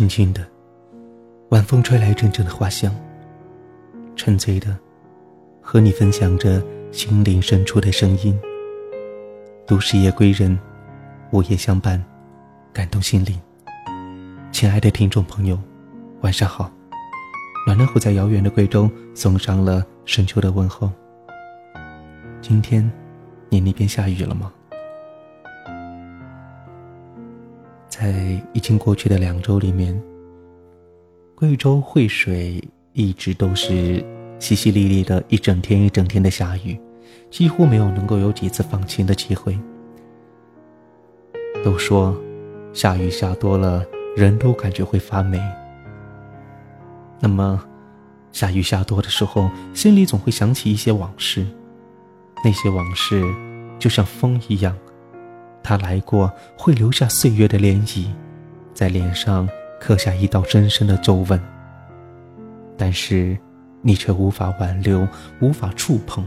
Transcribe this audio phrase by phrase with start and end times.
[0.00, 0.40] 轻轻的，
[1.50, 2.90] 晚风吹来阵阵的花香。
[4.16, 4.74] 沉醉的，
[5.60, 8.40] 和你分享着心灵深处的声音。
[9.66, 10.58] 都市夜归人，
[11.32, 12.02] 午夜相伴，
[12.72, 13.38] 感动心灵。
[14.50, 15.58] 亲爱的听众朋友，
[16.22, 16.72] 晚上好。
[17.66, 20.90] 暖暖虎在遥远的贵州送上了深秋的问候。
[22.40, 22.90] 今天，
[23.50, 24.50] 你那边下雨了吗？
[27.90, 30.00] 在已经过去的两周里面，
[31.34, 34.00] 贵州惠水一直都是
[34.38, 36.80] 淅淅沥沥的，一整天一整天的下雨，
[37.30, 39.58] 几乎没有能够有几次放晴的机会。
[41.64, 42.16] 都说，
[42.72, 43.84] 下雨下多了，
[44.16, 45.38] 人都感觉会发霉。
[47.18, 47.62] 那么，
[48.30, 51.44] 下雨下多的时候，心里总会想起一些往事，
[52.44, 53.22] 那些往事
[53.80, 54.74] 就像风一样。
[55.62, 58.06] 他来过，会留下岁月的涟漪，
[58.74, 61.40] 在脸上刻下一道深深的皱纹。
[62.76, 63.36] 但是，
[63.82, 65.06] 你却无法挽留，
[65.40, 66.24] 无法触碰，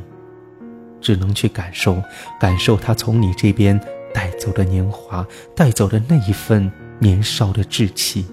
[1.01, 2.01] 只能去感受，
[2.39, 3.79] 感受他从你这边
[4.13, 8.25] 带走的年华，带走的那一份年少的稚气。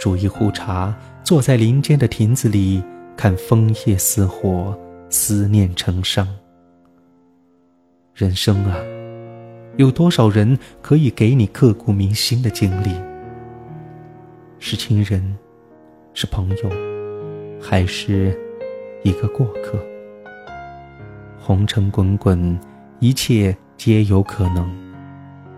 [0.00, 2.82] 煮一壶茶，坐在林间的亭子里，
[3.16, 4.76] 看枫叶似火，
[5.10, 6.26] 思念成伤。
[8.14, 8.76] 人生啊！
[9.76, 12.90] 有多少人可以给你刻骨铭心的经历？
[14.58, 15.36] 是亲人，
[16.12, 16.70] 是朋友，
[17.60, 18.38] 还是
[19.02, 19.78] 一个过客？
[21.40, 22.60] 红尘滚滚，
[23.00, 24.70] 一切皆有可能。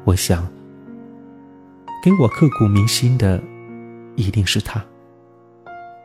[0.05, 0.47] 我想，
[2.03, 3.43] 给我刻骨铭心的，
[4.15, 4.83] 一定是他。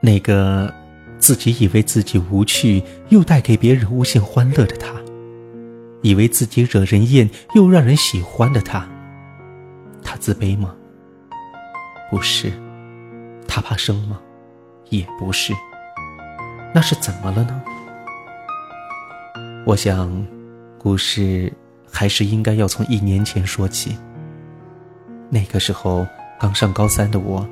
[0.01, 0.73] 那个
[1.19, 4.95] 自己以为自己无趣，又带给别人无限欢乐的他。
[6.01, 8.87] 以为自己惹人厌又让人喜欢的他，
[10.01, 10.75] 他自卑吗？
[12.09, 12.51] 不是。
[13.47, 14.19] 他怕生吗？
[14.89, 15.53] 也不是。
[16.73, 17.61] 那是怎么了呢？
[19.65, 20.25] 我想，
[20.77, 21.51] 故事
[21.91, 23.97] 还是应该要从一年前说起。
[25.29, 26.07] 那个时候
[26.39, 27.47] 刚上高三的我，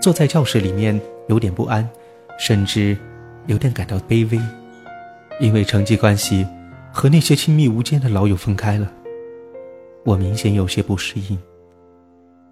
[0.00, 1.88] 坐在教室里面有点不安，
[2.38, 2.96] 甚至
[3.46, 4.40] 有点感到卑微，
[5.40, 6.46] 因为成绩关系。
[6.94, 8.88] 和那些亲密无间的老友分开了，
[10.04, 11.36] 我明显有些不适应。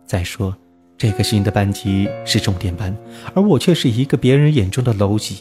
[0.04, 0.54] 再说，
[0.98, 2.94] 这个新的班级是重点班，
[3.34, 5.41] 而我却是一个别人眼中的蝼蚁。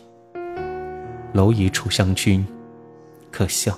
[1.33, 2.45] 蝼蚁处相君，
[3.31, 3.75] 可笑。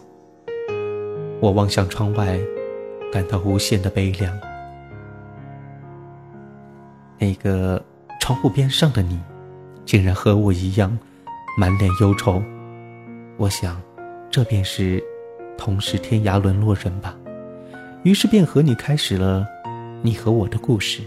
[1.39, 2.37] 我望向窗外，
[3.09, 4.37] 感到无限的悲凉。
[7.17, 7.81] 那个
[8.19, 9.17] 窗户边上的你，
[9.85, 10.99] 竟然和我一样，
[11.57, 12.43] 满脸忧愁。
[13.37, 13.81] 我想，
[14.29, 15.01] 这便是。
[15.63, 17.15] 同是天涯沦落人吧，
[18.03, 19.47] 于是便和你开始了
[20.01, 21.01] 你和我的故事。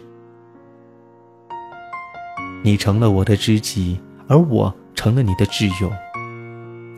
[2.63, 5.93] 你成了我的知己，而我成了你的挚友。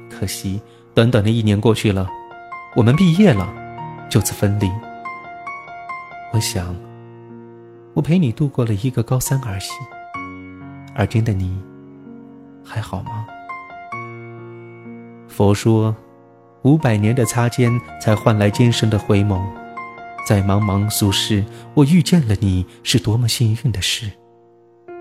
[0.09, 0.63] 可惜，
[0.95, 2.09] 短短的一年过去了，
[2.77, 3.53] 我们毕业了，
[4.09, 4.71] 就此分离。
[6.33, 6.77] 我想，
[7.93, 9.73] 我陪你度过了一个高三儿戏。
[10.95, 11.61] 而今的你，
[12.65, 13.27] 还好吗？
[15.27, 15.93] 佛说。
[16.63, 19.41] 五百年的擦肩，才换来今生的回眸。
[20.27, 24.11] 在茫茫俗世，我遇见了你，是多么幸运的事。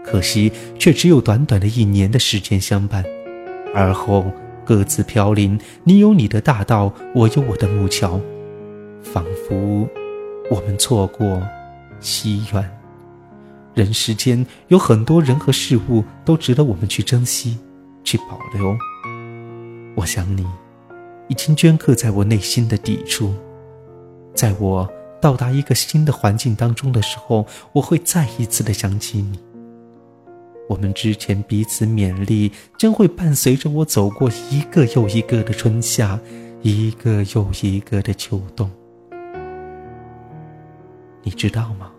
[0.05, 3.03] 可惜，却只有短短的一年的时间相伴，
[3.73, 4.31] 而后
[4.63, 5.59] 各自飘零。
[5.83, 8.21] 你有你的大道，我有我的木桥，
[9.03, 9.87] 仿佛
[10.49, 11.41] 我们错过
[11.99, 12.69] 西远。
[13.73, 17.57] 人世间有很多人和事物，都值得我们去珍惜，
[18.03, 18.77] 去保留。
[19.95, 20.45] 我想你。
[21.27, 23.33] 已经镌刻在我内心的底处，
[24.33, 24.89] 在我
[25.21, 29.39] 到达一个新的环境当中的时候，我会再一次的想起你。
[30.69, 36.19] 我们之前彼此勉励，将会伴随着我走过一个又一个的春夏，
[36.61, 38.69] 一个又一个的秋冬。
[41.23, 41.91] 你知道吗？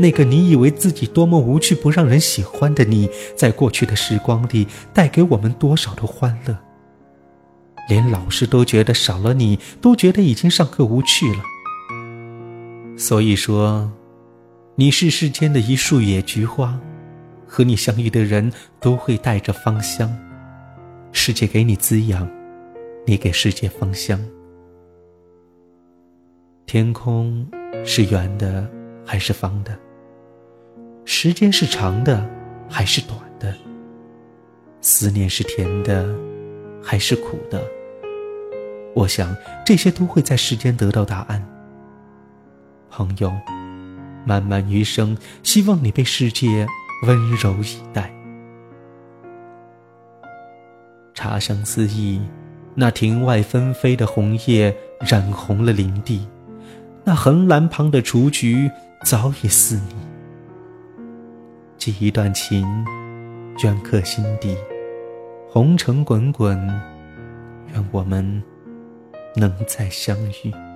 [0.00, 6.56] 那个你以为自己多么无趣、不让人喜欢的你，在过去的时光里带给我们多少的欢乐。
[7.88, 11.42] 连老师都觉得少了你，都觉得已经上课无趣了。
[12.98, 13.90] 所以说，
[14.74, 16.78] 你是世间的一束野菊花，
[17.46, 20.14] 和你相遇的人都会带着芳香。
[21.12, 22.28] 世界给你滋养，
[23.06, 24.22] 你给世界芳香。
[26.66, 27.48] 天空
[27.84, 28.68] 是圆的
[29.06, 29.74] 还是方的？
[31.06, 32.28] 时间是长的
[32.68, 33.54] 还是短的？
[34.82, 36.14] 思念是甜的
[36.82, 37.66] 还是苦的？
[38.98, 41.46] 我想，这些都会在时间得到答案。
[42.90, 43.32] 朋友，
[44.26, 46.66] 漫漫余生，希望你被世界
[47.06, 48.10] 温柔以待。
[51.14, 52.20] 茶香四溢，
[52.74, 56.26] 那庭外纷飞的红叶染红了林地，
[57.04, 58.68] 那横栏旁的雏菊
[59.04, 59.94] 早已似你。
[61.76, 62.66] 寄一段情，
[63.56, 64.56] 镌刻心底，
[65.48, 66.58] 红尘滚滚，
[67.72, 68.42] 愿我们
[69.34, 70.67] 能再相遇。